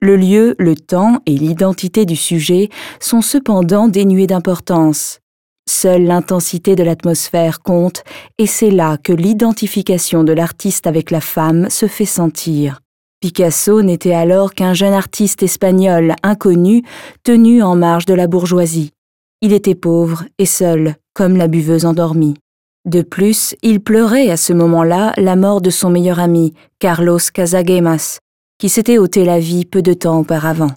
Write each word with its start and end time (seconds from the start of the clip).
Le 0.00 0.16
lieu, 0.16 0.54
le 0.60 0.76
temps 0.76 1.18
et 1.26 1.32
l'identité 1.32 2.06
du 2.06 2.14
sujet 2.14 2.68
sont 3.00 3.22
cependant 3.22 3.88
dénués 3.88 4.28
d'importance. 4.28 5.18
Seule 5.68 6.04
l'intensité 6.04 6.76
de 6.76 6.84
l'atmosphère 6.84 7.60
compte 7.60 8.04
et 8.38 8.46
c'est 8.46 8.70
là 8.70 8.98
que 9.02 9.12
l'identification 9.12 10.22
de 10.22 10.32
l'artiste 10.32 10.86
avec 10.86 11.10
la 11.10 11.20
femme 11.20 11.70
se 11.70 11.86
fait 11.86 12.04
sentir. 12.04 12.81
Picasso 13.22 13.82
n'était 13.82 14.14
alors 14.14 14.52
qu'un 14.52 14.74
jeune 14.74 14.94
artiste 14.94 15.44
espagnol 15.44 16.16
inconnu 16.24 16.82
tenu 17.22 17.62
en 17.62 17.76
marge 17.76 18.04
de 18.04 18.14
la 18.14 18.26
bourgeoisie. 18.26 18.90
Il 19.42 19.52
était 19.52 19.76
pauvre 19.76 20.24
et 20.38 20.44
seul, 20.44 20.96
comme 21.14 21.36
la 21.36 21.46
buveuse 21.46 21.84
endormie. 21.84 22.34
De 22.84 23.02
plus, 23.02 23.54
il 23.62 23.78
pleurait 23.78 24.28
à 24.28 24.36
ce 24.36 24.52
moment-là 24.52 25.12
la 25.18 25.36
mort 25.36 25.60
de 25.60 25.70
son 25.70 25.88
meilleur 25.88 26.18
ami, 26.18 26.52
Carlos 26.80 27.20
Casagemas, 27.32 28.18
qui 28.58 28.68
s'était 28.68 28.98
ôté 28.98 29.24
la 29.24 29.38
vie 29.38 29.66
peu 29.66 29.82
de 29.82 29.92
temps 29.92 30.18
auparavant. 30.18 30.72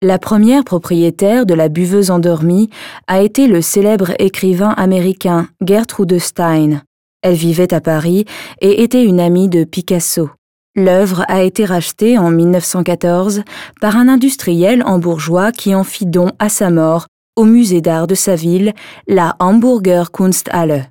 La 0.00 0.20
première 0.20 0.62
propriétaire 0.62 1.44
de 1.44 1.54
la 1.54 1.68
buveuse 1.68 2.12
endormie 2.12 2.70
a 3.08 3.20
été 3.20 3.48
le 3.48 3.62
célèbre 3.62 4.12
écrivain 4.20 4.70
américain 4.76 5.48
Gertrude 5.60 6.20
Stein. 6.20 6.82
Elle 7.22 7.34
vivait 7.34 7.74
à 7.74 7.80
Paris 7.80 8.26
et 8.60 8.84
était 8.84 9.04
une 9.04 9.18
amie 9.18 9.48
de 9.48 9.64
Picasso. 9.64 10.30
L'œuvre 10.76 11.24
a 11.26 11.42
été 11.42 11.64
rachetée 11.64 12.16
en 12.16 12.30
1914 12.30 13.42
par 13.80 13.96
un 13.96 14.06
industriel 14.06 14.84
hambourgeois 14.86 15.50
qui 15.50 15.74
en 15.74 15.82
fit 15.82 16.06
don 16.06 16.30
à 16.38 16.48
sa 16.48 16.70
mort 16.70 17.06
au 17.34 17.44
musée 17.44 17.80
d'art 17.80 18.06
de 18.06 18.14
sa 18.14 18.36
ville, 18.36 18.72
la 19.08 19.34
Hamburger 19.40 20.12
Kunsthalle. 20.12 20.90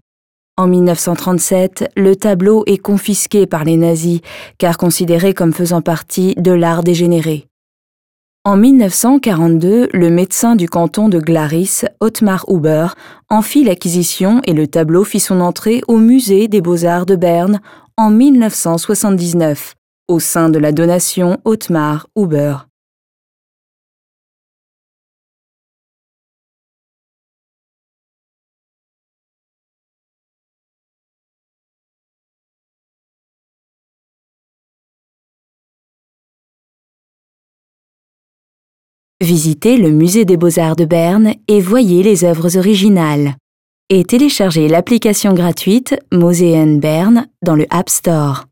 En 0.58 0.68
1937, 0.68 1.92
le 1.96 2.16
tableau 2.18 2.64
est 2.66 2.78
confisqué 2.78 3.48
par 3.48 3.64
les 3.64 3.78
nazis, 3.78 4.20
car 4.58 4.78
considéré 4.78 5.34
comme 5.34 5.54
faisant 5.54 5.82
partie 5.82 6.36
de 6.36 6.52
l'art 6.52 6.84
dégénéré. 6.84 7.46
En 8.46 8.56
1942, 8.56 9.90
le 9.92 10.10
médecin 10.10 10.56
du 10.56 10.70
canton 10.70 11.10
de 11.10 11.20
Glaris, 11.20 11.82
Ottmar 12.00 12.46
Huber, 12.48 12.88
en 13.30 13.42
fit 13.42 13.66
l'acquisition 13.66 14.40
et 14.46 14.54
le 14.54 14.66
tableau 14.66 15.04
fit 15.04 15.20
son 15.20 15.42
entrée 15.42 15.82
au 15.90 15.98
musée 15.98 16.48
des 16.48 16.62
beaux-arts 16.62 17.06
de 17.06 17.18
Berne 17.18 17.60
en 17.98 18.10
1979, 18.10 19.76
au 20.08 20.20
sein 20.22 20.50
de 20.50 20.58
la 20.58 20.72
donation 20.72 21.38
Ottmar 21.44 22.08
Huber. 22.16 22.69
Visitez 39.22 39.76
le 39.76 39.92
musée 39.92 40.24
des 40.24 40.38
beaux-arts 40.38 40.78
de 40.78 40.86
Berne 40.86 41.34
et 41.50 41.60
voyez 41.60 42.04
les 42.04 42.24
œuvres 42.24 42.58
originales. 42.58 43.36
Et 43.90 44.06
téléchargez 44.06 44.70
l'application 44.70 45.34
gratuite 45.34 46.00
Museen 46.14 46.80
Berne 46.80 47.28
dans 47.44 47.56
le 47.56 47.66
App 47.70 47.90
Store. 47.90 48.49